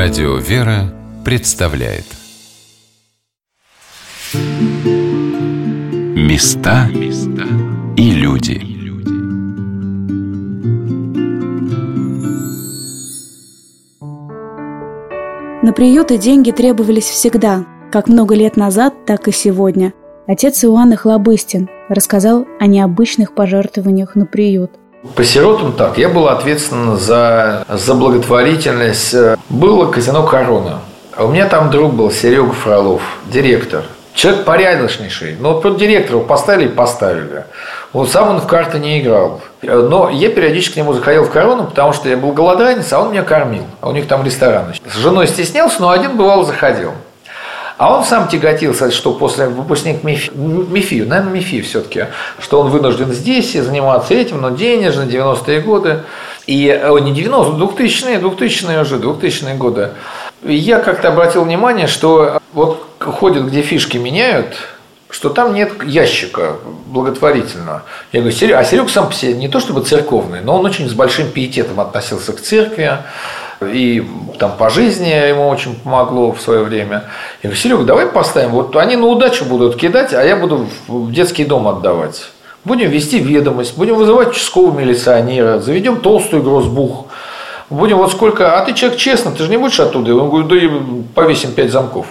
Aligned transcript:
Радио 0.00 0.36
«Вера» 0.36 0.94
представляет. 1.24 2.04
Места 6.14 6.88
и 7.96 8.10
люди. 8.12 8.62
На 15.64 15.72
приюты 15.72 16.16
деньги 16.16 16.52
требовались 16.52 17.06
всегда, 17.10 17.66
как 17.90 18.06
много 18.06 18.36
лет 18.36 18.56
назад, 18.56 19.04
так 19.04 19.26
и 19.26 19.32
сегодня. 19.32 19.92
Отец 20.28 20.64
Иоанн 20.64 20.94
Хлобыстин 20.94 21.68
рассказал 21.88 22.46
о 22.60 22.66
необычных 22.68 23.34
пожертвованиях 23.34 24.14
на 24.14 24.26
приют– 24.26 24.70
по 25.14 25.24
сиротам 25.24 25.72
так. 25.72 25.98
Я 25.98 26.08
был 26.08 26.28
ответственен 26.28 26.96
за, 26.96 27.64
за 27.68 27.94
благотворительность. 27.94 29.14
Было 29.48 29.90
казино 29.90 30.24
«Корона». 30.24 30.80
А 31.16 31.24
у 31.24 31.32
меня 31.32 31.46
там 31.46 31.70
друг 31.70 31.94
был 31.94 32.10
Серега 32.12 32.52
Фролов, 32.52 33.02
директор. 33.26 33.82
Человек 34.14 34.44
порядочнейший. 34.44 35.36
Но 35.38 35.54
вот 35.54 35.62
про 35.62 35.70
директора 35.70 36.20
поставили 36.20 36.66
и 36.66 36.68
поставили. 36.68 37.44
Вот 37.92 38.10
сам 38.10 38.28
он 38.28 38.40
в 38.40 38.46
карты 38.46 38.78
не 38.78 39.00
играл. 39.00 39.40
Но 39.62 40.10
я 40.10 40.30
периодически 40.30 40.74
к 40.74 40.76
нему 40.76 40.92
заходил 40.92 41.24
в 41.24 41.30
корону, 41.30 41.64
потому 41.64 41.92
что 41.92 42.08
я 42.08 42.16
был 42.16 42.32
голодранец, 42.32 42.92
а 42.92 43.00
он 43.00 43.10
меня 43.10 43.22
кормил. 43.22 43.64
А 43.80 43.88
у 43.88 43.92
них 43.92 44.06
там 44.06 44.24
ресторан. 44.24 44.74
С 44.92 44.96
женой 44.96 45.26
стеснялся, 45.26 45.80
но 45.80 45.90
один 45.90 46.16
бывал 46.16 46.44
заходил. 46.44 46.92
А 47.78 47.96
он 47.96 48.04
сам 48.04 48.26
тяготился, 48.26 48.90
что 48.90 49.12
после 49.12 49.46
выпускник 49.46 50.02
МИФИ, 50.02 50.32
МИФИ 50.34 51.04
наверное, 51.04 51.32
МИФИ 51.34 51.62
все-таки, 51.62 52.06
что 52.40 52.60
он 52.60 52.70
вынужден 52.70 53.12
здесь 53.12 53.52
заниматься 53.52 54.14
этим, 54.14 54.40
но 54.40 54.50
денежно, 54.50 55.02
90-е 55.02 55.60
годы. 55.60 56.00
И 56.48 56.68
о, 56.68 56.98
не 56.98 57.12
90-е, 57.12 57.56
2000-е, 57.56 58.18
2000-е 58.18 58.80
уже, 58.80 58.96
2000-е 58.96 59.54
годы. 59.54 59.90
И 60.42 60.54
я 60.54 60.80
как-то 60.80 61.08
обратил 61.08 61.44
внимание, 61.44 61.86
что 61.86 62.42
вот 62.52 62.84
ходят, 62.98 63.44
где 63.44 63.62
фишки 63.62 63.96
меняют, 63.96 64.56
что 65.08 65.30
там 65.30 65.54
нет 65.54 65.72
ящика 65.84 66.56
благотворительного. 66.86 67.84
Я 68.12 68.20
говорю, 68.20 68.36
Серега, 68.36 68.58
а 68.58 68.64
Серега 68.64 68.88
сам 68.88 69.06
по 69.06 69.14
себе 69.14 69.34
не 69.34 69.46
то 69.46 69.60
чтобы 69.60 69.82
церковный, 69.84 70.40
но 70.40 70.58
он 70.58 70.66
очень 70.66 70.88
с 70.88 70.94
большим 70.94 71.30
пиететом 71.30 71.78
относился 71.78 72.32
к 72.32 72.40
церкви. 72.40 72.98
И 73.62 74.04
там 74.38 74.52
по 74.56 74.70
жизни 74.70 75.08
ему 75.08 75.48
очень 75.48 75.74
помогло 75.74 76.32
в 76.32 76.40
свое 76.40 76.62
время. 76.62 77.04
Я 77.42 77.48
говорю, 77.48 77.56
Серега, 77.56 77.84
давай 77.84 78.06
поставим. 78.06 78.50
Вот 78.50 78.76
они 78.76 78.96
на 78.96 79.06
удачу 79.06 79.44
будут 79.44 79.76
кидать, 79.76 80.14
а 80.14 80.22
я 80.22 80.36
буду 80.36 80.66
в 80.86 81.12
детский 81.12 81.44
дом 81.44 81.68
отдавать. 81.68 82.30
Будем 82.64 82.90
вести 82.90 83.18
ведомость, 83.18 83.76
будем 83.76 83.96
вызывать 83.96 84.28
участкового 84.28 84.78
милиционера, 84.78 85.58
заведем 85.58 86.00
толстую 86.00 86.42
грозбух. 86.42 87.06
Будем 87.70 87.98
вот 87.98 88.10
сколько... 88.12 88.58
А 88.58 88.64
ты 88.64 88.72
человек 88.72 88.98
честно, 88.98 89.30
ты 89.30 89.42
же 89.44 89.50
не 89.50 89.58
будешь 89.58 89.78
оттуда? 89.78 90.14
Он 90.14 90.30
говорит, 90.30 90.48
да 90.48 90.56
и 90.56 90.70
повесим 91.14 91.52
пять 91.52 91.70
замков. 91.70 92.06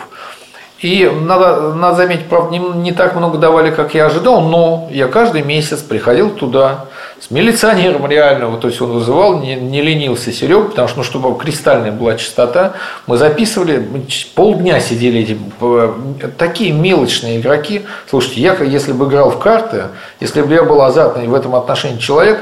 И 0.80 1.09
надо, 1.09 1.73
надо 1.73 1.95
заметить, 1.95 2.28
правда, 2.28 2.52
не, 2.52 2.59
не 2.59 2.92
так 2.92 3.16
много 3.16 3.39
давали, 3.39 3.72
как 3.72 3.95
я 3.95 4.06
ожидал, 4.06 4.42
но 4.42 4.88
я 4.92 5.08
каждый 5.08 5.42
месяц 5.42 5.80
приходил 5.80 6.30
туда 6.30 6.86
с 7.20 7.31
милиционером 7.31 8.06
реально, 8.06 8.47
вот, 8.47 8.61
то 8.61 8.67
есть 8.67 8.80
он 8.80 8.92
вызывал, 8.92 9.39
не, 9.39 9.55
не 9.55 9.81
ленился 9.81 10.31
Серега, 10.31 10.66
потому 10.70 10.88
что, 10.88 11.00
ну, 11.00 11.03
чтобы 11.03 11.36
кристальная 11.39 11.92
была 11.92 12.16
чистота, 12.16 12.73
мы 13.08 13.17
записывали, 13.17 13.78
мы 13.78 14.05
полдня 14.36 14.80
сидели 14.80 15.22
эти, 15.22 16.30
такие 16.38 16.73
мелочные 16.73 17.39
игроки. 17.39 17.81
Слушайте, 18.08 18.42
я, 18.42 18.53
если 18.53 18.92
бы 18.92 19.05
играл 19.05 19.31
в 19.31 19.39
карты, 19.39 19.86
если 20.20 20.44
бы 20.44 20.53
я 20.53 20.61
был 20.61 20.80
азартный 20.83 21.28
в 21.28 21.33
этом 21.33 21.55
отношении 21.55 21.98
человек, 21.98 22.39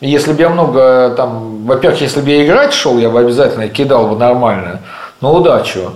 если 0.00 0.32
бы 0.32 0.40
я 0.40 0.48
много 0.48 1.12
там, 1.16 1.66
во-первых, 1.66 2.00
если 2.00 2.22
бы 2.22 2.30
я 2.30 2.46
играть 2.46 2.72
шел, 2.72 2.96
я 2.96 3.10
бы 3.10 3.20
обязательно 3.20 3.68
кидал 3.68 4.08
бы 4.08 4.16
нормально, 4.16 4.80
но 5.20 5.34
удачу. 5.34 5.92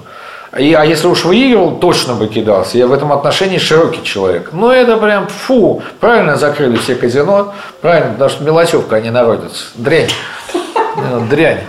И, 0.57 0.73
а 0.73 0.85
если 0.85 1.07
уж 1.09 1.25
выигрывал, 1.25 1.77
точно 1.77 2.15
бы 2.15 2.27
кидался. 2.27 2.79
Я 2.79 2.87
в 2.87 2.93
этом 2.93 3.13
отношении 3.13 3.59
широкий 3.59 4.03
человек. 4.03 4.51
Но 4.53 4.73
это 4.73 4.97
прям 4.97 5.27
фу. 5.27 5.83
Правильно 6.01 6.37
закрыли 6.37 6.77
все 6.77 6.95
казино. 6.95 7.53
Правильно, 7.83 8.13
потому 8.13 8.31
что 8.31 8.45
мелочевка, 8.45 8.97
они 8.97 9.11
народятся. 9.11 9.67
Дрянь. 9.75 10.11
Ну, 10.55 11.21
дрянь. 11.29 11.61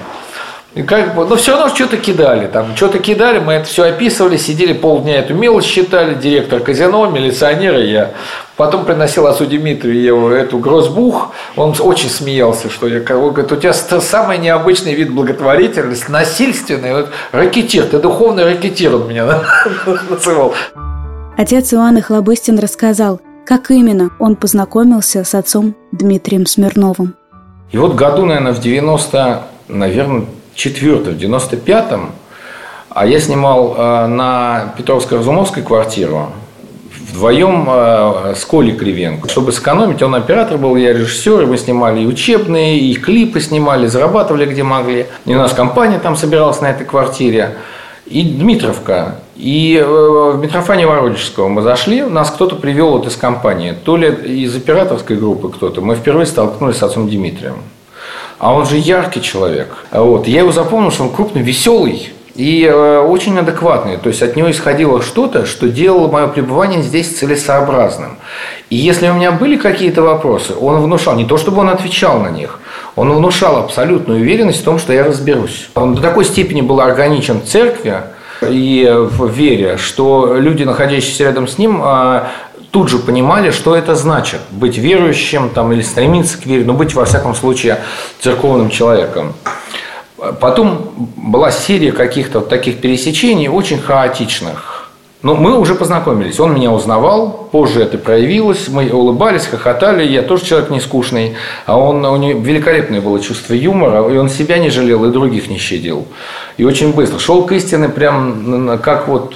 И 0.76 0.84
как 0.84 1.16
бы, 1.16 1.26
но 1.26 1.36
все 1.36 1.58
равно 1.58 1.74
что-то 1.74 1.98
кидали. 1.98 2.48
Там 2.48 2.76
что-то 2.76 3.00
кидали, 3.00 3.40
мы 3.40 3.54
это 3.54 3.68
все 3.68 3.86
описывали, 3.86 4.38
сидели 4.38 4.74
полдня 4.74 5.16
эту 5.16 5.34
мелочь 5.34 5.66
считали, 5.66 6.14
директор 6.14 6.60
казино, 6.60 7.08
милиционеры, 7.08 7.86
я. 7.86 8.12
Потом 8.56 8.86
приносил 8.86 9.26
отцу 9.26 9.46
Дмитрию 9.46 10.28
эту 10.30 10.60
грозбух, 10.60 11.32
он 11.56 11.74
очень 11.80 12.10
смеялся, 12.10 12.70
что 12.70 12.88
я 12.88 13.00
говорит, 13.00 13.52
у 13.52 13.56
тебя 13.56 13.74
самый 13.74 14.38
необычный 14.38 14.94
вид 14.94 15.12
благотворительности, 15.12 16.12
насильственный, 16.12 16.94
вот, 16.94 17.10
ракетир, 17.32 17.86
ты 17.86 18.00
духовный 18.00 18.44
ракетир, 18.44 18.96
он 18.96 19.08
меня 19.08 19.26
называл. 20.10 20.54
Отец 21.38 21.74
Иоанн 21.74 22.02
Хлобыстин 22.02 22.60
рассказал, 22.60 23.22
как 23.46 23.72
именно 23.72 24.12
он 24.20 24.36
познакомился 24.36 25.24
с 25.24 25.34
отцом 25.34 25.74
Дмитрием 25.94 26.46
Смирновым. 26.46 27.16
И 27.72 27.78
вот 27.78 27.96
году, 27.96 28.26
наверное, 28.26 28.52
в 28.52 28.60
90, 28.60 29.42
наверное, 29.70 30.26
четвертом, 30.60 31.14
в 31.14 31.18
95-м, 31.18 32.12
а 32.90 33.06
я 33.06 33.20
снимал 33.20 33.76
э, 33.78 34.08
на 34.08 34.74
Петровско-Разумовской 34.78 35.64
квартиру 35.64 36.32
вдвоем 37.10 37.66
э, 37.68 38.34
с 38.36 38.46
Колей 38.46 38.76
Кривенко. 38.76 39.30
Чтобы 39.30 39.52
сэкономить, 39.52 40.02
он 40.02 40.16
оператор 40.16 40.58
был, 40.58 40.76
я 40.76 40.94
режиссер, 40.94 41.44
и 41.44 41.46
мы 41.46 41.58
снимали 41.58 42.02
и 42.02 42.06
учебные, 42.06 42.80
и 42.80 42.94
клипы 42.96 43.40
снимали, 43.40 43.88
зарабатывали 43.88 44.46
где 44.46 44.64
могли. 44.64 45.06
И 45.26 45.34
у 45.34 45.38
нас 45.38 45.54
компания 45.54 46.00
там 46.00 46.16
собиралась 46.16 46.62
на 46.62 46.72
этой 46.72 46.86
квартире. 46.86 47.58
И 48.06 48.24
Дмитровка. 48.24 49.18
И 49.36 49.78
э, 49.78 49.86
в 49.86 50.40
Митрофане 50.40 50.88
Вородежского 50.88 51.48
мы 51.48 51.62
зашли, 51.62 52.02
нас 52.02 52.32
кто-то 52.32 52.56
привел 52.56 52.92
вот 52.92 53.08
из 53.08 53.16
компании, 53.16 53.74
то 53.86 53.98
ли 53.98 54.10
из 54.10 54.56
операторской 54.56 55.16
группы 55.16 55.50
кто-то. 55.50 55.82
Мы 55.82 55.96
впервые 55.96 56.26
столкнулись 56.26 56.78
с 56.78 56.84
отцом 56.84 57.08
Дмитрием. 57.08 57.58
А 58.40 58.54
он 58.54 58.66
же 58.66 58.78
яркий 58.78 59.22
человек. 59.22 59.86
Вот. 59.92 60.28
Я 60.28 60.40
его 60.40 60.52
запомнил, 60.52 60.92
что 60.92 61.04
он 61.04 61.12
крупный, 61.12 61.42
веселый, 61.42 62.14
и 62.36 62.64
э, 62.64 63.00
очень 63.00 63.38
адекватный. 63.38 63.98
То 63.98 64.08
есть 64.08 64.22
от 64.24 64.38
него 64.38 64.50
исходило 64.50 65.02
что-то, 65.02 65.46
что 65.46 65.68
делало 65.68 66.10
мое 66.10 66.28
пребывание 66.28 66.82
здесь 66.82 67.18
целесообразным. 67.18 68.18
И 68.70 68.78
если 68.78 69.10
у 69.10 69.14
меня 69.14 69.34
были 69.34 69.58
какие-то 69.58 70.04
вопросы, 70.04 70.54
он 70.56 70.82
внушал, 70.82 71.16
не 71.16 71.26
то 71.26 71.38
чтобы 71.38 71.60
он 71.60 71.70
отвечал 71.70 72.22
на 72.22 72.30
них, 72.30 72.60
он 72.96 73.12
внушал 73.12 73.58
абсолютную 73.58 74.22
уверенность 74.22 74.62
в 74.62 74.64
том, 74.64 74.80
что 74.80 74.94
я 74.94 75.04
разберусь. 75.04 75.70
Он 75.76 75.96
до 75.96 76.02
такой 76.02 76.24
степени 76.24 76.62
был 76.62 76.80
органичен 76.80 77.42
в 77.42 77.46
церкви, 77.46 78.04
и 78.42 78.90
в 78.90 79.30
вере, 79.30 79.76
что 79.78 80.36
люди, 80.38 80.64
находящиеся 80.64 81.26
рядом 81.26 81.46
с 81.46 81.58
ним, 81.58 81.82
а, 81.84 82.32
тут 82.72 82.90
же 82.90 83.00
понимали, 83.00 83.52
что 83.52 83.76
это 83.76 83.96
значит 83.96 84.42
быть 84.52 84.78
верующим 84.78 85.50
там, 85.50 85.72
или 85.72 85.82
стремиться 85.82 86.38
к 86.38 86.46
вере, 86.46 86.66
но 86.66 86.74
быть, 86.74 86.94
во 86.94 87.06
всяком 87.06 87.36
случае, 87.36 87.80
церковным 88.20 88.70
человеком. 88.70 89.34
Потом 90.40 90.92
была 91.16 91.52
серия 91.52 91.92
каких-то 91.92 92.40
вот 92.40 92.50
таких 92.50 92.82
пересечений, 92.82 93.48
очень 93.48 93.80
хаотичных. 93.80 94.90
Но 95.22 95.36
мы 95.36 95.58
уже 95.58 95.76
познакомились. 95.76 96.40
Он 96.40 96.54
меня 96.54 96.72
узнавал, 96.72 97.50
позже 97.52 97.82
это 97.82 97.98
проявилось. 97.98 98.70
Мы 98.70 98.90
улыбались, 98.90 99.48
хохотали. 99.48 100.08
Я 100.08 100.22
тоже 100.22 100.46
человек 100.46 100.70
не 100.70 100.80
скучный. 100.80 101.36
А 101.66 101.78
он, 101.78 102.06
у 102.06 102.16
него 102.16 102.40
великолепное 102.40 103.02
было 103.02 103.20
чувство 103.20 103.54
юмора. 103.54 104.10
И 104.14 104.18
он 104.18 104.30
себя 104.30 104.60
не 104.60 104.70
жалел, 104.70 105.04
и 105.04 105.12
других 105.12 105.50
не 105.50 105.58
щадил. 105.58 106.08
И 106.56 106.64
очень 106.64 106.94
быстро. 106.94 107.20
Шел 107.20 107.44
к 107.44 107.52
истине 107.52 107.90
прям 107.90 108.80
как 108.82 109.10
вот 109.10 109.36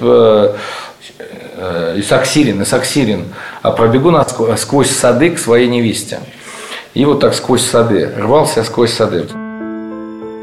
э, 1.64 1.74
Э, 1.94 2.00
Исаксирин, 2.00 2.62
Исаксирин, 2.64 3.26
а 3.62 3.72
пробегу 3.72 4.12
сквозь 4.58 4.90
сады 4.90 5.30
к 5.30 5.40
своей 5.40 5.68
невесте. 5.68 6.20
И 6.94 7.06
вот 7.06 7.22
так 7.22 7.34
сквозь 7.34 7.64
сады, 7.64 8.12
рвался 8.18 8.64
сквозь 8.64 8.92
сады. 8.92 9.28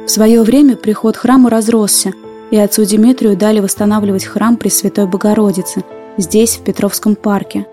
В 0.06 0.08
свое 0.08 0.42
время 0.42 0.76
приход 0.76 1.16
храма 1.16 1.50
разросся, 1.50 2.12
и 2.50 2.56
отцу 2.56 2.84
Дмитрию 2.84 3.36
дали 3.36 3.60
восстанавливать 3.60 4.24
храм 4.24 4.56
Пресвятой 4.56 5.06
Богородицы 5.06 5.84
здесь, 6.16 6.56
в 6.56 6.64
Петровском 6.64 7.14
парке. 7.14 7.66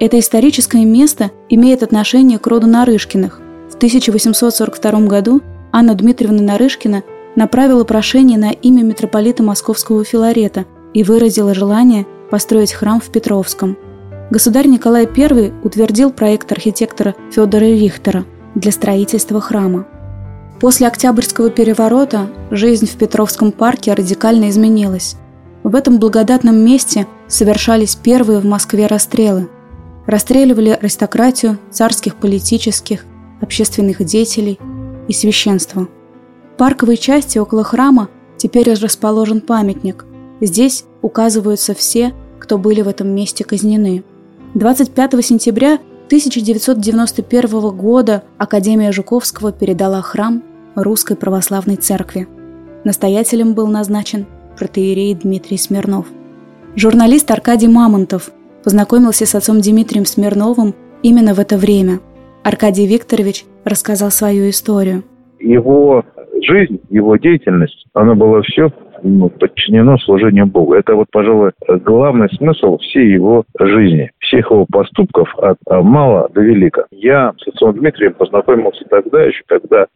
Это 0.00 0.18
историческое 0.18 0.84
место 0.84 1.30
имеет 1.48 1.82
отношение 1.82 2.38
к 2.38 2.46
роду 2.46 2.66
Нарышкиных. 2.66 3.40
В 3.70 3.76
1842 3.76 5.00
году 5.00 5.42
Анна 5.72 5.94
Дмитриевна 5.94 6.42
Нарышкина 6.42 7.02
направила 7.36 7.84
прошение 7.84 8.38
на 8.38 8.50
имя 8.50 8.82
митрополита 8.82 9.42
Московского 9.42 10.04
Филарета 10.04 10.64
и 10.94 11.02
выразила 11.02 11.54
желание– 11.54 12.06
построить 12.30 12.72
храм 12.72 13.00
в 13.00 13.10
Петровском. 13.10 13.76
Государь 14.30 14.66
Николай 14.66 15.06
I 15.06 15.52
утвердил 15.62 16.10
проект 16.10 16.52
архитектора 16.52 17.14
Федора 17.30 17.64
Рихтера 17.64 18.24
для 18.54 18.72
строительства 18.72 19.40
храма. 19.40 19.86
После 20.60 20.86
Октябрьского 20.86 21.50
переворота 21.50 22.28
жизнь 22.50 22.86
в 22.86 22.96
Петровском 22.96 23.52
парке 23.52 23.94
радикально 23.94 24.50
изменилась. 24.50 25.16
В 25.62 25.74
этом 25.74 25.98
благодатном 25.98 26.56
месте 26.56 27.06
совершались 27.26 27.94
первые 27.94 28.40
в 28.40 28.44
Москве 28.44 28.86
расстрелы. 28.86 29.48
Расстреливали 30.06 30.70
аристократию, 30.70 31.58
царских 31.70 32.16
политических, 32.16 33.04
общественных 33.40 34.04
деятелей 34.04 34.58
и 35.06 35.12
священство. 35.12 35.88
В 36.54 36.56
парковой 36.56 36.96
части 36.96 37.38
около 37.38 37.62
храма 37.62 38.08
теперь 38.36 38.72
расположен 38.72 39.40
памятник. 39.40 40.04
Здесь 40.40 40.84
указываются 41.02 41.74
все, 41.74 42.12
кто 42.38 42.58
были 42.58 42.82
в 42.82 42.88
этом 42.88 43.08
месте 43.08 43.44
казнены. 43.44 44.04
25 44.54 45.24
сентября 45.24 45.78
1991 46.06 47.76
года 47.76 48.22
Академия 48.38 48.92
Жуковского 48.92 49.52
передала 49.52 50.00
храм 50.00 50.42
Русской 50.74 51.16
Православной 51.16 51.76
Церкви. 51.76 52.28
Настоятелем 52.84 53.54
был 53.54 53.66
назначен 53.66 54.26
протеерей 54.56 55.14
Дмитрий 55.14 55.58
Смирнов. 55.58 56.06
Журналист 56.76 57.30
Аркадий 57.30 57.68
Мамонтов 57.68 58.30
познакомился 58.64 59.26
с 59.26 59.34
отцом 59.34 59.60
Дмитрием 59.60 60.06
Смирновым 60.06 60.74
именно 61.02 61.34
в 61.34 61.40
это 61.40 61.56
время. 61.56 62.00
Аркадий 62.44 62.86
Викторович 62.86 63.44
рассказал 63.64 64.10
свою 64.10 64.48
историю. 64.48 65.04
Его 65.40 66.04
жизнь, 66.42 66.80
его 66.88 67.16
деятельность, 67.16 67.86
она 67.92 68.14
была 68.14 68.42
все 68.42 68.70
ну, 69.02 69.28
подчинено 69.28 69.98
служению 69.98 70.46
Богу. 70.46 70.74
Это 70.74 70.94
вот, 70.94 71.08
пожалуй, 71.10 71.52
главный 71.66 72.28
смысл 72.30 72.78
всей 72.78 73.12
его 73.12 73.44
жизни, 73.58 74.10
всех 74.18 74.50
его 74.50 74.66
поступков 74.70 75.34
от 75.38 75.58
мала 75.68 76.28
до 76.32 76.40
велика. 76.40 76.86
Я 76.90 77.32
с 77.38 77.48
отцом 77.48 77.74
Дмитрием 77.74 78.14
познакомился 78.14 78.84
тогда 78.88 79.22
еще, 79.24 79.42
когда 79.46 79.86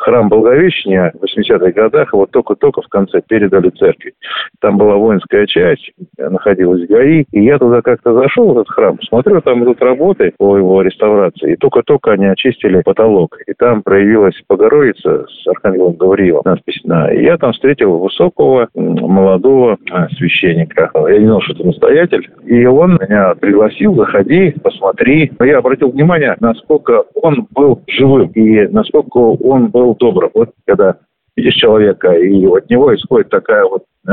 храм 0.00 0.28
Благовещения 0.28 1.12
в 1.14 1.24
80-х 1.24 1.72
годах 1.72 2.12
его 2.12 2.26
только-только 2.26 2.82
в 2.82 2.88
конце 2.88 3.20
передали 3.26 3.70
церкви. 3.70 4.14
Там 4.60 4.78
была 4.78 4.96
воинская 4.96 5.46
часть, 5.46 5.92
находилась 6.18 6.86
ГАИ, 6.88 7.24
и 7.30 7.44
я 7.44 7.58
туда 7.58 7.82
как-то 7.82 8.14
зашел, 8.14 8.54
в 8.54 8.58
этот 8.58 8.70
храм, 8.70 8.98
смотрю, 9.02 9.40
там 9.42 9.62
идут 9.64 9.82
работы 9.82 10.32
по 10.38 10.56
его 10.56 10.82
реставрации, 10.82 11.52
и 11.52 11.56
только-только 11.56 12.12
они 12.12 12.26
очистили 12.26 12.82
потолок, 12.82 13.38
и 13.46 13.52
там 13.52 13.82
проявилась 13.82 14.40
Богородица 14.48 15.26
с 15.26 15.46
Архангелом 15.46 15.94
Гавриилом, 15.94 16.42
надпись 16.44 16.80
на. 16.84 17.12
И 17.12 17.22
я 17.22 17.36
там 17.36 17.52
встретил 17.52 17.98
высокого, 17.98 18.49
молодого 18.74 19.78
а, 19.90 20.08
священника. 20.10 20.90
Я 21.08 21.18
не 21.18 21.26
знал, 21.26 21.40
что 21.42 21.54
это 21.54 21.66
настоятель, 21.66 22.30
и 22.44 22.64
он 22.66 22.98
меня 23.00 23.34
пригласил, 23.34 23.94
заходи, 23.94 24.54
посмотри. 24.62 25.32
Но 25.38 25.44
я 25.44 25.58
обратил 25.58 25.90
внимание, 25.90 26.36
насколько 26.40 27.04
он 27.14 27.46
был 27.50 27.82
живым, 27.86 28.30
и 28.30 28.66
насколько 28.68 29.18
он 29.18 29.68
был 29.68 29.94
добрым. 29.96 30.30
Вот 30.34 30.50
когда 30.66 30.96
видишь 31.36 31.54
человека, 31.54 32.12
и 32.12 32.46
от 32.46 32.68
него 32.70 32.94
исходит 32.94 33.30
такая 33.30 33.64
вот 33.64 33.84
э, 34.06 34.12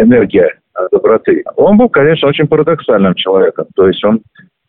энергия 0.00 0.50
доброты. 0.92 1.44
Он 1.56 1.76
был, 1.76 1.88
конечно, 1.88 2.28
очень 2.28 2.46
парадоксальным 2.46 3.14
человеком. 3.14 3.66
То 3.74 3.88
есть 3.88 4.04
он 4.04 4.22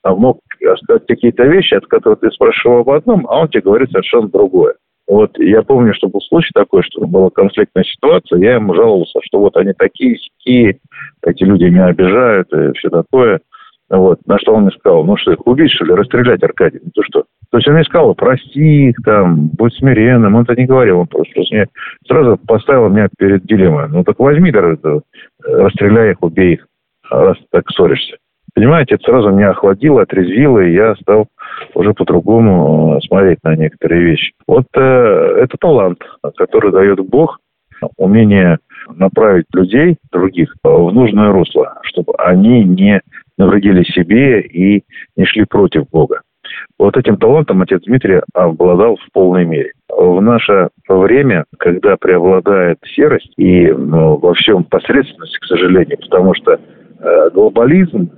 мог 0.03 0.39
сказать 0.83 1.05
какие-то 1.07 1.43
вещи, 1.43 1.75
от 1.75 1.85
которых 1.87 2.19
ты 2.19 2.31
спрашивал 2.31 2.79
об 2.79 2.89
одном, 2.89 3.27
а 3.29 3.41
он 3.41 3.49
тебе 3.49 3.61
говорит 3.61 3.91
совершенно 3.91 4.27
другое. 4.27 4.75
Вот 5.09 5.39
я 5.39 5.63
помню, 5.63 5.95
что 5.95 6.07
был 6.07 6.21
случай 6.21 6.51
такой, 6.53 6.83
что 6.83 7.07
была 7.07 7.31
конфликтная 7.31 7.83
ситуация, 7.83 8.39
я 8.39 8.53
ему 8.53 8.75
жаловался, 8.75 9.19
что 9.23 9.39
вот 9.39 9.57
они 9.57 9.73
такие, 9.73 10.19
такие, 10.37 10.77
эти 11.25 11.43
люди 11.43 11.63
меня 11.63 11.87
обижают 11.87 12.53
и 12.53 12.71
все 12.77 12.89
такое. 12.91 13.39
Вот. 13.89 14.19
На 14.27 14.37
что 14.37 14.53
он 14.53 14.63
мне 14.63 14.71
сказал, 14.71 15.03
ну 15.03 15.17
что, 15.17 15.31
их 15.31 15.47
убить, 15.47 15.71
что 15.71 15.85
ли, 15.85 15.95
расстрелять, 15.95 16.43
Аркадий? 16.43 16.79
Ну 16.83 16.91
то 16.93 17.01
что? 17.01 17.23
То 17.49 17.57
есть 17.57 17.67
он 17.67 17.73
мне 17.73 17.83
сказал, 17.85 18.13
прости 18.13 18.89
их, 18.89 18.97
там, 19.03 19.47
будь 19.47 19.73
смиренным. 19.73 20.35
Он 20.35 20.43
это 20.43 20.55
не 20.55 20.67
говорил, 20.67 20.99
он 20.99 21.07
просто, 21.07 21.33
просто 21.33 21.55
мне 21.55 21.65
сразу 22.07 22.37
поставил 22.47 22.89
меня 22.89 23.09
перед 23.17 23.43
дилеммой. 23.45 23.89
Ну 23.89 24.03
так 24.03 24.19
возьми, 24.19 24.51
это, 24.51 25.01
расстреляй 25.43 26.11
их, 26.11 26.21
убей 26.21 26.53
их, 26.53 26.67
раз 27.09 27.35
так 27.49 27.67
ссоришься. 27.71 28.17
Понимаете, 28.59 28.95
это 28.95 29.05
сразу 29.05 29.29
меня 29.29 29.51
охладило, 29.51 30.01
отрезвило, 30.01 30.59
и 30.59 30.73
я 30.73 30.93
стал 30.95 31.27
уже 31.75 31.93
по-другому 31.93 32.97
э, 32.97 32.99
смотреть 33.07 33.41
на 33.41 33.55
некоторые 33.55 34.01
вещи. 34.01 34.33
Вот 34.47 34.65
э, 34.75 34.81
это 34.81 35.55
талант, 35.57 35.99
который 36.35 36.69
дает 36.73 36.99
Бог, 37.07 37.39
умение 37.95 38.57
направить 38.93 39.45
людей, 39.53 39.95
других, 40.11 40.53
в 40.61 40.91
нужное 40.91 41.31
русло, 41.31 41.79
чтобы 41.83 42.15
они 42.17 42.65
не 42.65 42.99
навредили 43.37 43.83
себе 43.83 44.41
и 44.41 44.83
не 45.15 45.23
шли 45.23 45.45
против 45.45 45.89
Бога. 45.89 46.19
Вот 46.77 46.97
этим 46.97 47.15
талантом 47.15 47.61
отец 47.61 47.81
Дмитрий 47.83 48.19
обладал 48.33 48.97
в 48.97 49.09
полной 49.13 49.45
мере. 49.45 49.71
В 49.87 50.19
наше 50.19 50.67
время, 50.89 51.45
когда 51.59 51.95
преобладает 51.95 52.79
серость 52.93 53.31
и 53.37 53.71
ну, 53.71 54.17
во 54.17 54.33
всем 54.33 54.65
посредственность, 54.65 55.37
к 55.37 55.45
сожалению, 55.45 55.97
потому 55.97 56.33
что 56.33 56.59
э, 56.99 57.29
глобализм 57.33 58.09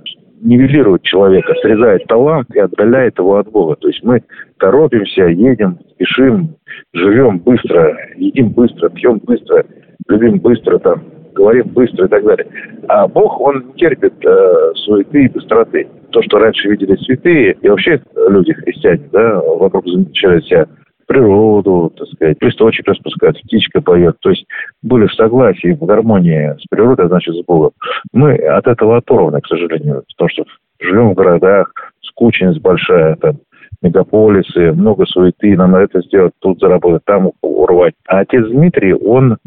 нивелирует 0.42 1.02
человека, 1.02 1.54
срезает 1.62 2.04
талант 2.06 2.48
и 2.54 2.58
отдаляет 2.58 3.18
его 3.18 3.36
от 3.36 3.50
Бога. 3.50 3.76
То 3.76 3.88
есть 3.88 4.02
мы 4.02 4.22
торопимся, 4.58 5.26
едем, 5.26 5.78
спешим, 5.92 6.56
живем 6.92 7.38
быстро, 7.38 7.96
едим 8.16 8.50
быстро, 8.50 8.88
пьем 8.90 9.18
быстро, 9.24 9.64
любим 10.08 10.38
быстро, 10.38 10.78
там, 10.78 11.04
говорим 11.34 11.68
быстро 11.68 12.06
и 12.06 12.08
так 12.08 12.24
далее. 12.24 12.46
А 12.88 13.06
Бог, 13.08 13.40
он 13.40 13.72
терпит 13.74 14.14
э, 14.24 14.72
суеты 14.74 15.24
и 15.24 15.28
быстроты. 15.28 15.88
То, 16.10 16.22
что 16.22 16.38
раньше 16.38 16.68
видели 16.68 16.96
святые, 16.96 17.56
и 17.62 17.68
вообще 17.68 18.02
люди, 18.28 18.52
христиане, 18.52 19.08
да, 19.12 19.40
вокруг 19.40 19.86
замечали 19.86 20.40
себя 20.40 20.66
природу, 21.06 21.92
так 21.96 22.08
сказать, 22.08 22.36
листочек 22.40 22.88
распускают, 22.88 23.40
птичка 23.42 23.80
поет. 23.80 24.16
То 24.20 24.30
есть 24.30 24.46
были 24.82 25.06
в 25.06 25.14
согласии, 25.14 25.72
в 25.72 25.84
гармонии 25.84 26.54
с 26.58 26.66
природой, 26.68 27.08
значит, 27.08 27.34
с 27.34 27.44
Богом. 27.44 27.72
Мы 28.12 28.34
от 28.36 28.66
этого 28.66 28.98
оторваны, 28.98 29.40
к 29.40 29.46
сожалению, 29.46 30.04
потому 30.08 30.28
что 30.28 30.44
живем 30.80 31.10
в 31.10 31.14
городах, 31.14 31.72
скучность 32.02 32.60
большая, 32.60 33.16
там, 33.16 33.38
мегаполисы, 33.82 34.72
много 34.72 35.06
суеты, 35.06 35.56
нам 35.56 35.72
надо 35.72 35.84
это 35.84 36.02
сделать, 36.02 36.32
тут 36.38 36.60
заработать, 36.60 37.04
там 37.04 37.32
урвать. 37.40 37.94
А 38.06 38.20
отец 38.20 38.46
Дмитрий, 38.46 38.94
он 38.94 39.38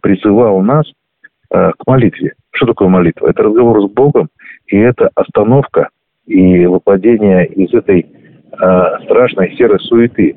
призывал 0.00 0.60
нас 0.60 0.86
Э, 1.52 1.72
к 1.76 1.86
молитве. 1.86 2.34
Что 2.52 2.66
такое 2.66 2.88
молитва? 2.88 3.28
Это 3.28 3.42
разговор 3.42 3.82
с 3.82 3.90
Богом, 3.90 4.28
и 4.68 4.76
это 4.76 5.10
остановка 5.16 5.88
и 6.26 6.64
выпадение 6.66 7.44
из 7.46 7.74
этой 7.74 8.06
э, 8.06 9.04
страшной 9.04 9.56
серой 9.56 9.80
суеты. 9.80 10.36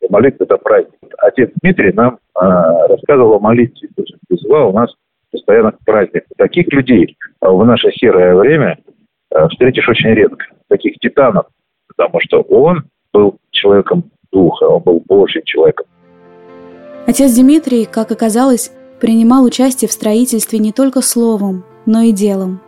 И 0.00 0.06
молитва– 0.10 0.44
это 0.48 0.56
праздник. 0.56 0.94
Отец 1.18 1.50
Дмитрий 1.62 1.92
нам 1.92 2.18
э, 2.40 2.40
рассказывал 2.88 3.34
о 3.34 3.40
молитве, 3.40 3.88
то 3.94 4.02
есть 4.02 4.14
призывал 4.28 4.72
нас 4.72 4.90
постоянно 5.30 5.72
к 5.72 5.78
празднику. 5.84 6.26
Таких 6.36 6.72
людей 6.72 7.16
в 7.40 7.64
наше 7.64 7.90
серое 7.92 8.34
время 8.34 8.78
э, 9.30 9.48
встретишь 9.48 9.88
очень 9.88 10.10
редко, 10.10 10.44
таких 10.68 10.94
титанов, 10.98 11.46
потому 11.88 12.20
что 12.20 12.40
он 12.42 12.84
был 13.12 13.36
человеком 13.50 14.04
духа, 14.32 14.64
он 14.64 14.82
был 14.82 15.02
Божьим 15.06 15.42
человеком. 15.44 15.86
Отец 17.06 17.34
Дмитрий, 17.34 17.86
как 17.86 18.10
оказалось, 18.12 18.72
принимал 19.00 19.44
участие 19.44 19.88
в 19.88 19.92
строительстве 19.92 20.58
не 20.58 20.72
только 20.72 21.00
словом, 21.00 21.64
но 21.86 22.02
и 22.02 22.12
делом. 22.12 22.60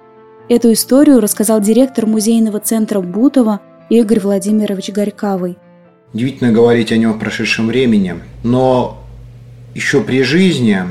Эту 0.49 0.73
историю 0.73 1.21
рассказал 1.21 1.61
директор 1.61 2.07
музейного 2.07 2.59
центра 2.59 3.01
Бутова 3.01 3.61
Игорь 3.89 4.21
Владимирович 4.21 4.91
Горькавый. 4.91 5.57
Удивительно 6.15 6.53
говорить 6.53 6.93
о 6.93 6.97
нем 6.97 7.15
в 7.15 7.19
прошедшем 7.19 7.69
времени, 7.69 8.17
но 8.43 9.03
еще 9.75 10.03
при 10.03 10.23
жизни 10.23 10.83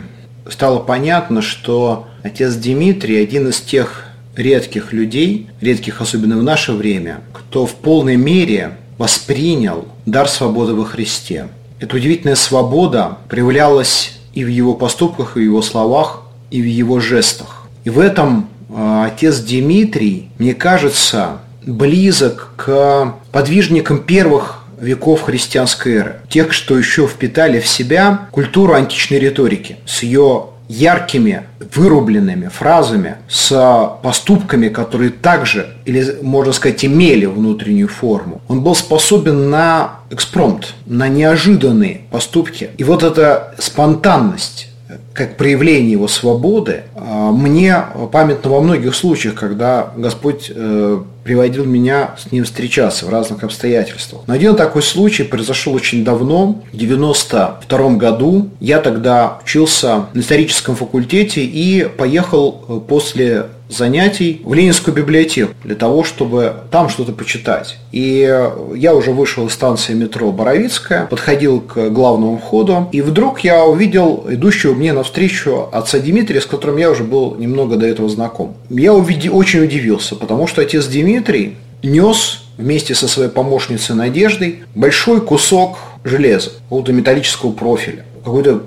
стало 0.50 0.80
понятно, 0.80 1.42
что 1.42 2.08
отец 2.24 2.56
Дмитрий 2.56 3.22
один 3.22 3.48
из 3.50 3.62
тех 3.62 4.06
редких 4.36 4.94
людей, 4.94 5.48
редких 5.60 6.02
особенно 6.02 6.38
в 6.38 6.44
наше 6.44 6.72
время, 6.74 7.22
кто 7.34 7.66
в 7.66 7.76
полной 7.76 8.16
мере 8.16 8.78
воспринял 8.98 9.88
дар 10.06 10.28
свободы 10.28 10.74
во 10.74 10.86
Христе. 10.86 11.50
Эта 11.80 11.96
удивительная 11.96 12.36
свобода 12.36 13.18
проявлялась 13.30 14.14
и 14.34 14.44
в 14.44 14.48
его 14.48 14.74
поступках, 14.74 15.36
и 15.36 15.42
в 15.42 15.44
его 15.44 15.62
словах, 15.62 16.24
и 16.50 16.62
в 16.62 16.66
его 16.66 17.00
жестах. 17.00 17.68
И 17.84 17.90
в 17.90 18.00
этом 18.00 18.50
а, 18.74 19.06
отец 19.06 19.40
Дмитрий, 19.40 20.30
мне 20.38 20.54
кажется, 20.54 21.40
близок 21.66 22.54
к 22.56 23.16
подвижникам 23.32 24.00
первых 24.00 24.61
веков 24.82 25.22
христианской 25.22 25.94
эры. 25.94 26.16
Тех, 26.30 26.52
что 26.52 26.78
еще 26.78 27.08
впитали 27.08 27.60
в 27.60 27.68
себя 27.68 28.28
культуру 28.32 28.74
античной 28.74 29.20
риторики 29.20 29.78
с 29.86 30.04
ее 30.04 30.48
яркими, 30.72 31.44
вырубленными 31.76 32.48
фразами, 32.48 33.16
с 33.28 33.98
поступками, 34.02 34.70
которые 34.70 35.12
также, 35.12 35.74
или 35.86 36.18
можно 36.22 36.54
сказать, 36.54 36.86
имели 36.86 37.26
внутреннюю 37.26 37.90
форму. 37.90 38.42
Он 38.48 38.62
был 38.62 38.74
способен 38.74 39.50
на 39.50 40.00
экспромт, 40.10 40.74
на 40.86 41.10
неожиданные 41.10 42.02
поступки. 42.10 42.70
И 42.78 42.84
вот 42.86 43.04
эта 43.04 43.54
спонтанность, 43.58 44.70
как 45.14 45.36
проявление 45.36 45.92
его 45.92 46.08
свободы, 46.08 46.84
а, 46.96 47.32
мне 47.32 47.78
памятно 48.12 48.52
во 48.52 48.62
многих 48.62 48.96
случаях, 48.96 49.36
когда 49.36 49.92
Господь 49.98 50.50
э, 50.54 51.02
приводил 51.24 51.66
меня 51.66 52.16
с 52.18 52.32
ним 52.32 52.44
встречаться 52.44 53.06
в 53.06 53.10
разных 53.10 53.44
обстоятельствах. 53.44 54.24
Но 54.28 54.34
один 54.34 54.56
такой 54.56 54.82
случай 54.82 55.24
произошел 55.24 55.74
очень 55.74 56.04
давно, 56.04 56.62
в 56.72 56.78
92 56.78 57.90
году. 57.96 58.50
Я 58.60 58.80
тогда 58.80 59.40
учился 59.44 60.08
на 60.14 60.20
историческом 60.22 60.76
факультете 60.76 61.44
и 61.44 61.86
поехал 61.86 62.66
э, 62.68 62.80
после 62.88 63.48
занятий 63.72 64.42
в 64.44 64.54
Ленинскую 64.54 64.96
библиотеку 64.96 65.54
для 65.64 65.76
того, 65.76 66.04
чтобы 66.04 66.54
там 66.72 66.90
что-то 66.90 67.12
почитать. 67.12 67.78
И 67.92 68.28
я 68.76 68.96
уже 68.96 69.12
вышел 69.12 69.48
из 69.48 69.54
станции 69.54 69.94
метро 69.94 70.32
Боровицкая, 70.32 71.06
подходил 71.06 71.62
к 71.62 71.90
главному 71.90 72.38
входу, 72.38 72.90
и 72.92 73.02
вдруг 73.02 73.42
я 73.42 73.66
увидел 73.66 74.26
идущего 74.30 74.74
мне 74.74 74.94
навстречу 74.94 75.70
отца 75.72 76.00
Дмитрия, 76.00 76.42
с 76.42 76.46
которым 76.46 76.78
я 76.78 76.92
уже 76.92 77.04
был 77.04 77.36
немного 77.36 77.78
до 77.78 77.86
этого 77.86 78.10
знаком. 78.10 78.56
Я 78.70 78.94
увидел, 78.94 79.36
очень 79.36 79.64
удивился, 79.64 80.16
потому 80.16 80.48
что 80.48 80.62
отец 80.62 80.86
Дмитрий 80.88 81.58
нес 81.84 82.44
вместе 82.58 82.96
со 82.96 83.08
своей 83.08 83.30
помощницей 83.30 83.96
Надеждой 83.96 84.64
большой 84.76 85.22
кусок 85.22 85.78
железа, 86.04 86.52
какого-то 86.64 86.94
металлического 86.94 87.52
профиля, 87.52 88.06
какой-то 88.24 88.64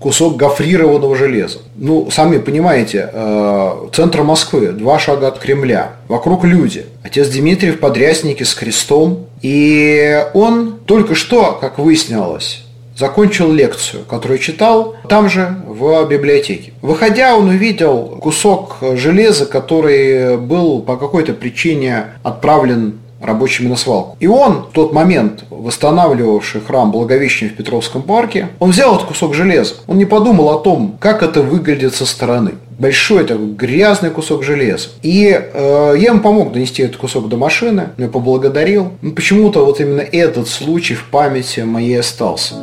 кусок 0.00 0.36
гофрированного 0.36 1.14
железа. 1.14 1.58
Ну, 1.76 2.10
сами 2.10 2.38
понимаете, 2.38 3.10
э, 3.12 3.88
центр 3.92 4.22
Москвы, 4.22 4.72
два 4.72 4.98
шага 4.98 5.28
от 5.28 5.38
Кремля, 5.38 5.92
вокруг 6.08 6.44
люди. 6.44 6.86
Отец 7.02 7.28
Дмитрий 7.28 7.70
в 7.70 7.80
подряснике 7.80 8.44
с 8.44 8.54
крестом. 8.54 9.26
И 9.42 10.26
он 10.34 10.80
только 10.86 11.14
что, 11.14 11.56
как 11.60 11.78
выяснилось, 11.78 12.64
закончил 12.96 13.52
лекцию, 13.52 14.04
которую 14.04 14.38
читал 14.38 14.96
там 15.08 15.28
же, 15.28 15.56
в 15.66 16.06
библиотеке. 16.08 16.72
Выходя, 16.82 17.36
он 17.36 17.48
увидел 17.48 18.18
кусок 18.20 18.76
железа, 18.94 19.46
который 19.46 20.36
был 20.36 20.82
по 20.82 20.96
какой-то 20.96 21.32
причине 21.32 22.06
отправлен 22.22 23.00
рабочими 23.20 23.68
на 23.68 23.76
свалку. 23.76 24.16
И 24.20 24.26
он, 24.26 24.66
в 24.70 24.72
тот 24.72 24.92
момент 24.92 25.44
восстанавливавший 25.50 26.60
храм 26.60 26.90
Благовещения 26.90 27.52
в 27.52 27.56
Петровском 27.56 28.02
парке, 28.02 28.48
он 28.58 28.70
взял 28.70 28.94
этот 28.94 29.06
кусок 29.06 29.34
железа. 29.34 29.74
Он 29.86 29.98
не 29.98 30.06
подумал 30.06 30.50
о 30.50 30.60
том, 30.60 30.96
как 30.98 31.22
это 31.22 31.42
выглядит 31.42 31.94
со 31.94 32.06
стороны. 32.06 32.52
Большой 32.78 33.24
такой 33.24 33.52
грязный 33.52 34.10
кусок 34.10 34.42
железа. 34.42 34.88
И 35.02 35.28
э, 35.30 35.94
я 35.98 36.08
ему 36.08 36.20
помог 36.20 36.52
донести 36.52 36.82
этот 36.82 36.96
кусок 36.96 37.28
до 37.28 37.36
машины, 37.36 37.90
я 37.98 38.08
поблагодарил. 38.08 38.92
Но 39.02 39.10
почему-то 39.12 39.64
вот 39.64 39.80
именно 39.80 40.00
этот 40.00 40.48
случай 40.48 40.94
в 40.94 41.04
памяти 41.10 41.60
моей 41.60 42.00
остался. 42.00 42.54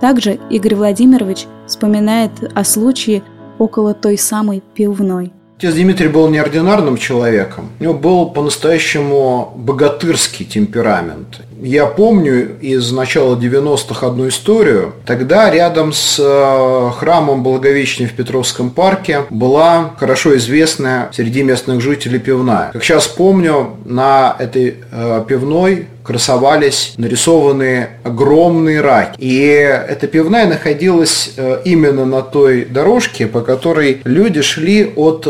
Также 0.00 0.38
Игорь 0.50 0.76
Владимирович 0.76 1.46
вспоминает 1.66 2.30
о 2.54 2.62
случае 2.62 3.22
около 3.58 3.94
той 3.94 4.16
самой 4.16 4.62
пивной. 4.74 5.32
Отец 5.58 5.74
Дмитрий 5.74 6.06
был 6.06 6.28
неординарным 6.28 6.96
человеком. 6.96 7.70
У 7.80 7.82
него 7.82 7.94
был 7.94 8.30
по-настоящему 8.30 9.52
богатырский 9.56 10.46
темперамент. 10.46 11.40
Я 11.60 11.86
помню 11.86 12.56
из 12.60 12.92
начала 12.92 13.34
90-х 13.34 14.06
одну 14.06 14.28
историю. 14.28 14.94
Тогда 15.04 15.50
рядом 15.50 15.92
с 15.92 16.16
э, 16.20 16.90
храмом 16.96 17.42
Благовещения 17.42 18.08
в 18.08 18.14
Петровском 18.14 18.70
парке 18.70 19.22
была 19.30 19.90
хорошо 19.98 20.36
известная 20.36 21.10
среди 21.12 21.42
местных 21.42 21.80
жителей 21.80 22.20
пивная. 22.20 22.70
Как 22.72 22.84
сейчас 22.84 23.08
помню, 23.08 23.76
на 23.84 24.36
этой 24.38 24.76
э, 24.92 25.24
пивной 25.26 25.88
красовались 26.04 26.94
нарисованные 26.96 27.98
огромные 28.02 28.80
раки. 28.80 29.16
И 29.18 29.38
эта 29.38 30.06
пивная 30.06 30.46
находилась 30.46 31.32
э, 31.36 31.60
именно 31.64 32.06
на 32.06 32.22
той 32.22 32.64
дорожке, 32.64 33.26
по 33.26 33.40
которой 33.42 34.00
люди 34.04 34.40
шли 34.40 34.90
от 34.96 35.28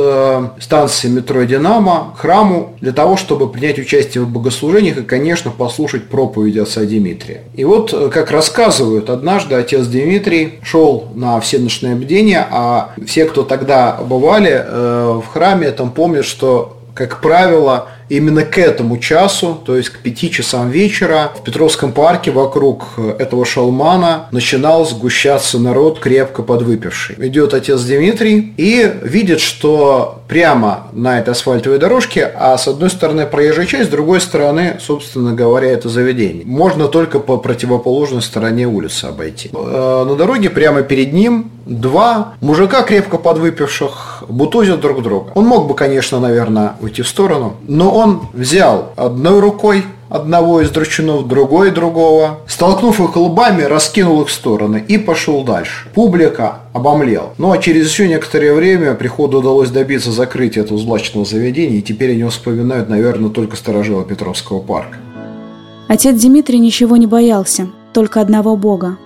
станции 0.61 1.09
метро 1.09 1.43
«Динамо» 1.43 2.15
к 2.17 2.21
храму 2.21 2.75
для 2.81 2.93
того, 2.93 3.17
чтобы 3.17 3.51
принять 3.51 3.79
участие 3.79 4.23
в 4.23 4.29
богослужениях 4.29 4.99
и, 4.99 5.03
конечно, 5.03 5.51
послушать 5.51 6.09
проповедь 6.19 6.57
отца 6.57 6.81
Дмитрия. 6.81 7.43
И 7.55 7.65
вот, 7.65 7.93
э, 7.93 8.09
как 8.09 8.33
рассказывают, 8.33 9.09
однажды 9.09 9.55
отец 9.55 9.87
Дмитрий 9.87 10.59
шел 10.65 11.07
на 11.15 11.39
всеночное 11.39 11.95
бдение, 11.95 12.45
а 12.51 12.91
все, 13.07 13.25
кто 13.27 13.45
тогда 13.45 14.01
бывали 14.03 14.65
в 14.69 15.25
храме, 15.33 15.71
там 15.71 15.93
помнят, 15.93 16.25
что, 16.25 16.77
как 16.95 17.21
правило, 17.21 17.87
именно 18.09 18.45
к 18.45 18.59
этому 18.59 18.99
часу, 18.99 19.59
то 19.65 19.77
есть 19.77 19.91
к 19.91 19.99
пяти 19.99 20.31
часам 20.31 20.71
вечера, 20.71 21.33
в 21.39 21.43
Петровском 21.43 21.93
парке 21.93 22.31
вокруг 22.31 22.99
этого 23.19 23.45
шалмана 23.45 24.29
начинал 24.33 24.85
сгущаться 24.85 25.59
народ, 25.59 25.99
крепко 25.99 26.43
подвыпивший. 26.43 27.17
Идет 27.19 27.55
отец 27.55 27.83
Дмитрий 27.83 28.55
и 28.57 28.91
видит, 29.03 29.41
что 29.41 30.23
прямо 30.29 30.89
на 30.93 31.19
этой 31.19 31.31
асфальтовой 31.31 31.79
дорожке, 31.79 32.25
а 32.25 32.57
с 32.59 32.69
одной 32.69 32.91
стороны 32.91 33.27
проезжая 33.27 33.67
часть, 33.67 33.89
с 33.89 33.91
другой 33.91 34.21
стороны, 34.21 34.79
собственно 34.81 35.35
говоря, 35.35 35.69
это 35.71 35.89
заведение. 35.89 36.45
Можно 36.45 36.89
только 36.89 37.19
по 37.19 37.39
противоположной 37.39 38.23
стороне 38.23 38.67
улицы 38.67 39.07
обойти. 39.07 39.51
Э, 39.53 40.05
на 40.07 40.15
дороге 40.17 40.51
прямо 40.51 40.83
перед 40.83 41.13
ним 41.13 41.51
два 41.67 42.35
мужика, 42.41 42.83
крепко 42.83 43.19
подвыпивших, 43.19 44.25
бутузят 44.29 44.81
друг 44.81 45.03
друга. 45.03 45.33
Он 45.35 45.47
мог 45.47 45.67
бы, 45.67 45.75
конечно, 45.75 46.21
наверное, 46.21 46.75
уйти 46.81 47.03
в 47.03 47.09
сторону, 47.09 47.57
но 47.67 47.95
он 47.99 48.29
взял 48.33 48.93
одной 48.97 49.41
рукой 49.41 49.85
одного 50.09 50.63
из 50.63 50.71
драчунов, 50.71 51.29
другой 51.29 51.71
другого, 51.71 52.41
столкнув 52.47 53.01
их 53.01 53.17
лбами, 53.17 53.63
раскинул 53.63 54.23
их 54.23 54.29
в 54.29 54.33
стороны 54.33 54.83
и 54.87 54.99
пошел 54.99 55.45
дальше. 55.45 55.89
Публика 55.95 56.61
обомлел. 56.73 57.35
Ну 57.39 57.53
а 57.53 57.59
через 57.59 57.89
еще 57.89 58.09
некоторое 58.09 58.55
время 58.55 58.95
приходу 58.95 59.39
удалось 59.41 59.71
добиться 59.71 60.13
закрытия 60.13 60.63
этого 60.63 60.79
злачного 60.79 61.27
заведения, 61.27 61.79
и 61.79 61.83
теперь 61.83 62.13
они 62.13 62.25
вспоминают, 62.25 62.89
наверное, 62.89 63.31
только 63.31 63.57
сторожила 63.57 64.05
Петровского 64.05 64.61
парка. 64.61 64.99
Отец 65.89 66.21
Дмитрий 66.21 66.59
ничего 66.59 66.97
не 66.97 67.07
боялся, 67.07 67.69
только 67.93 68.21
одного 68.21 68.57
бога. 68.57 68.99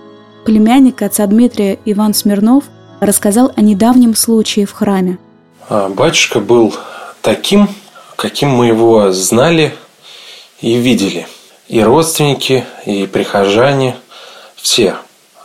Племянник 0.45 1.01
отца 1.01 1.25
Дмитрия 1.25 1.79
Иван 1.85 2.13
Смирнов 2.13 2.65
рассказал 2.99 3.51
о 3.55 3.61
недавнем 3.61 4.15
случае 4.15 4.65
в 4.65 4.73
храме. 4.73 5.17
А, 5.69 5.89
батюшка 5.89 6.39
был 6.39 6.73
таким 7.21 7.69
каким 8.15 8.49
мы 8.49 8.67
его 8.67 9.11
знали 9.11 9.73
и 10.61 10.75
видели. 10.75 11.27
И 11.67 11.81
родственники, 11.81 12.65
и 12.85 13.05
прихожане, 13.05 13.95
все. 14.55 14.95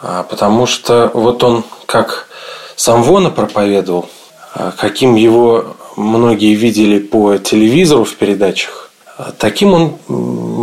А, 0.01 0.23
потому 0.23 0.67
что 0.67 1.11
вот 1.15 1.43
он 1.43 1.65
как 1.87 2.29
сам 2.77 3.03
Вона 3.03 3.31
проповедовал, 3.31 4.09
а, 4.55 4.73
каким 4.77 5.17
его 5.17 5.77
многие 5.97 6.55
видели 6.55 6.99
по 6.99 7.37
телевизору 7.39 8.05
в 8.05 8.15
передачах, 8.15 8.91
а, 9.17 9.33
таким 9.37 9.73
он 9.73 9.99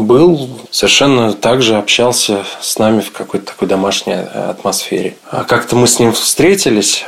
был, 0.06 0.50
совершенно 0.72 1.34
так 1.34 1.62
же 1.62 1.78
общался 1.78 2.46
с 2.62 2.78
нами 2.78 3.02
в 3.02 3.12
какой-то 3.12 3.48
такой 3.48 3.68
домашней 3.68 4.14
атмосфере. 4.14 5.18
Как-то 5.48 5.76
мы 5.76 5.88
с 5.88 6.00
ним 6.00 6.14
встретились, 6.14 7.06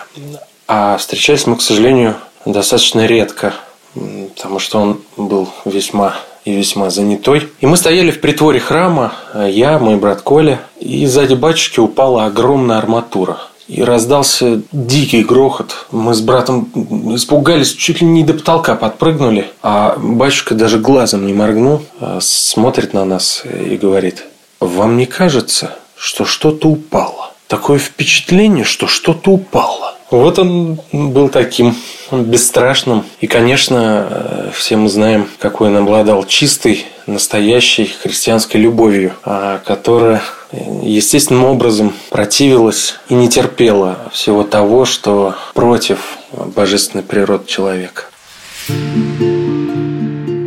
а 0.68 0.98
встречались 0.98 1.48
мы, 1.48 1.56
к 1.56 1.62
сожалению, 1.62 2.16
достаточно 2.46 3.06
редко– 3.06 3.54
потому 3.94 4.60
что 4.60 4.79
он 4.79 5.00
был 5.17 5.50
весьма 5.65 6.15
и 6.46 6.56
весьма 6.56 6.89
занятой. 6.89 7.50
И 7.60 7.65
мы 7.65 7.75
стояли 7.75 8.12
в 8.12 8.22
притворе 8.22 8.60
храма, 8.60 9.13
я, 9.36 9.79
мой 9.79 9.98
брат 9.98 10.22
Коля, 10.22 10.62
и 10.79 11.06
сзади 11.06 11.34
батюшки 11.34 11.79
упала 11.79 12.25
огромная 12.25 12.77
арматура. 12.77 13.38
И 13.67 13.84
раздался 13.84 14.62
дикий 14.72 15.24
грохот. 15.24 15.88
Мы 15.91 16.13
с 16.13 16.22
братом 16.22 16.72
испугались, 17.15 17.74
чуть 17.74 18.00
ли 18.00 18.08
не 18.08 18.24
до 18.24 18.34
потолка 18.34 18.75
подпрыгнули. 18.75 19.51
А 19.62 19.98
батюшка 19.98 20.56
даже 20.56 20.79
глазом 20.79 21.25
не 21.25 21.34
моргнул, 21.34 21.82
а 22.00 22.20
смотрит 22.22 22.94
на 22.94 23.03
нас 23.03 23.44
и 23.44 23.75
говорит, 23.75 24.24
«Вам 24.62 24.96
не 24.96 25.06
кажется, 25.06 25.75
что 25.98 26.24
что-то 26.24 26.70
упало?» 26.70 27.34
Такое 27.48 27.80
впечатление, 27.80 28.66
что 28.66 28.88
что-то 28.88 29.32
упало. 29.32 29.96
Вот 30.12 30.39
он 30.39 30.80
был 30.92 31.30
таким 31.30 31.75
бесстрашным. 32.12 33.06
И, 33.20 33.27
конечно, 33.27 34.08
э, 34.10 34.51
все 34.54 34.77
мы 34.77 34.89
знаем, 34.89 35.27
какой 35.39 35.70
он 35.70 35.77
обладал 35.77 36.25
чистой, 36.25 36.86
настоящей 37.08 37.86
христианской 37.86 38.60
любовью, 38.60 39.13
а, 39.24 39.60
которая 39.66 40.22
э, 40.51 40.58
естественным 40.84 41.46
образом 41.46 41.94
противилась 42.10 42.96
и 43.10 43.13
не 43.13 43.30
терпела 43.30 43.98
всего 44.12 44.44
того, 44.44 44.86
что 44.86 45.36
против 45.54 46.18
божественной 46.32 47.04
природы 47.04 47.46
человека. 47.48 48.06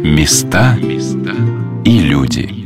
Места 0.02 0.76
и 1.84 1.98
люди. 1.98 2.59